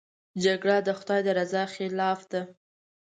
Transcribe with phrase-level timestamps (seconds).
[0.43, 2.41] جګړه د خدای د رضا خلاف ده